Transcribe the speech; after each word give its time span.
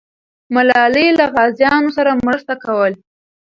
ملالۍ 0.53 1.07
له 1.19 1.25
غازیانو 1.35 1.89
سره 1.97 2.11
مرسته 2.27 2.53
کوله. 2.63 2.97